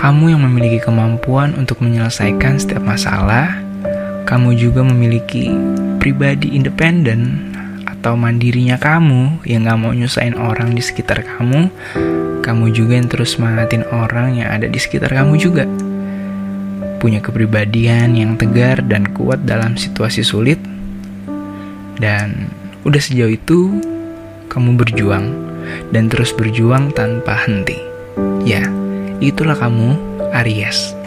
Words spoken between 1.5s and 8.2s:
untuk menyelesaikan setiap masalah, kamu juga memiliki pribadi independen atau